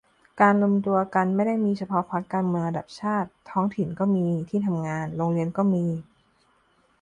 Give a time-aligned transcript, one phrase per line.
[0.41, 5.85] การรวมตัวกันไม่ได้มีเฉพาะพรรคการเมืองระดับชาติ ท้องถิ่นก็มี ที่ทำงาน โรงเรียนก็มี